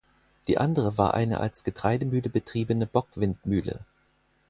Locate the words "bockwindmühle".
2.87-3.81